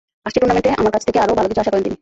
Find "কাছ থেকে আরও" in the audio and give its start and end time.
0.95-1.33